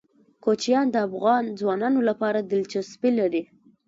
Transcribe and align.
کوچیان 0.43 0.85
د 0.91 0.95
افغان 1.07 1.43
ځوانانو 1.59 1.99
لپاره 2.09 2.39
دلچسپي 2.51 3.11
لري. 3.19 3.43